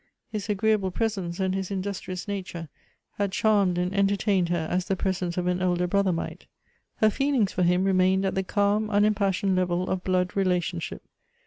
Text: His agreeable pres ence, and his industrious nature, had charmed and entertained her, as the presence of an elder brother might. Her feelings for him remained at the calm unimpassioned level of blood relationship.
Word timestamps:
His 0.31 0.49
agreeable 0.49 0.89
pres 0.89 1.15
ence, 1.19 1.39
and 1.39 1.53
his 1.53 1.69
industrious 1.69 2.27
nature, 2.27 2.69
had 3.19 3.31
charmed 3.31 3.77
and 3.77 3.93
entertained 3.93 4.49
her, 4.49 4.67
as 4.67 4.85
the 4.85 4.95
presence 4.95 5.37
of 5.37 5.45
an 5.45 5.61
elder 5.61 5.85
brother 5.85 6.11
might. 6.11 6.47
Her 6.95 7.11
feelings 7.11 7.51
for 7.51 7.61
him 7.61 7.83
remained 7.83 8.25
at 8.25 8.33
the 8.33 8.41
calm 8.41 8.89
unimpassioned 8.89 9.55
level 9.55 9.87
of 9.91 10.03
blood 10.03 10.35
relationship. 10.35 11.03